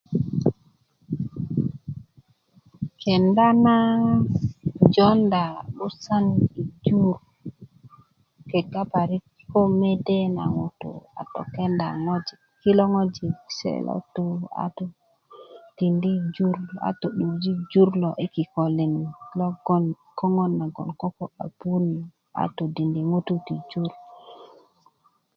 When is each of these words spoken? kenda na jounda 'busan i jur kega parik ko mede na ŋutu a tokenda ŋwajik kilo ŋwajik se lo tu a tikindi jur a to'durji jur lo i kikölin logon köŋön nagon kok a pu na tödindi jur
kenda 3.01 3.47
na 3.65 3.75
jounda 4.93 5.43
'busan 5.73 6.25
i 6.59 6.61
jur 6.85 7.15
kega 8.49 8.83
parik 8.93 9.23
ko 9.51 9.59
mede 9.79 10.19
na 10.37 10.43
ŋutu 10.57 10.91
a 11.21 11.21
tokenda 11.35 11.87
ŋwajik 12.03 12.39
kilo 12.61 12.83
ŋwajik 12.93 13.37
se 13.57 13.71
lo 13.87 13.95
tu 14.13 14.25
a 14.63 14.65
tikindi 14.75 16.11
jur 16.35 16.55
a 16.87 16.89
to'durji 16.99 17.53
jur 17.71 17.89
lo 18.01 18.09
i 18.25 18.27
kikölin 18.33 18.93
logon 19.39 19.83
köŋön 20.17 20.51
nagon 20.61 20.89
kok 21.01 21.17
a 21.43 21.45
pu 21.57 21.69
na 22.33 22.43
tödindi 22.55 23.01
jur 23.71 23.91